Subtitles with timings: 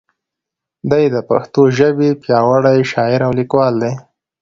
[0.89, 3.93] دی د پښتو ژبې پیاوړی شاعر او لیکوال دی.